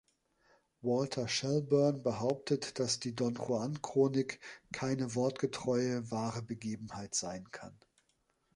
[0.81, 4.39] Walter Shelburne behauptet, dass die Don Juan Chronik
[4.73, 7.77] keine wortgetreue, wahre Begebenheit sein kann.